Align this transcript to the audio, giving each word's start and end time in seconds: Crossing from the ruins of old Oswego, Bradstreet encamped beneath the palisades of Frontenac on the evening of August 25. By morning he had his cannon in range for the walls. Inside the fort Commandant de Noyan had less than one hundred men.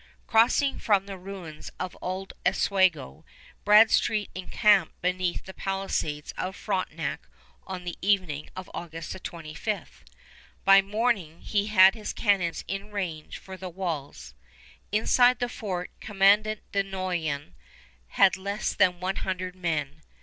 Crossing 0.25 0.79
from 0.79 1.05
the 1.05 1.15
ruins 1.15 1.69
of 1.79 1.95
old 2.01 2.33
Oswego, 2.43 3.23
Bradstreet 3.63 4.31
encamped 4.33 4.99
beneath 4.99 5.45
the 5.45 5.53
palisades 5.53 6.31
of 6.39 6.55
Frontenac 6.55 7.27
on 7.67 7.83
the 7.83 7.95
evening 8.01 8.49
of 8.55 8.67
August 8.73 9.15
25. 9.23 10.03
By 10.65 10.81
morning 10.81 11.41
he 11.41 11.67
had 11.67 11.93
his 11.93 12.13
cannon 12.13 12.55
in 12.67 12.89
range 12.89 13.37
for 13.37 13.55
the 13.57 13.69
walls. 13.69 14.33
Inside 14.91 15.37
the 15.37 15.47
fort 15.47 15.91
Commandant 15.99 16.61
de 16.71 16.81
Noyan 16.81 17.53
had 18.07 18.37
less 18.37 18.73
than 18.73 18.99
one 18.99 19.17
hundred 19.17 19.55
men. 19.55 20.01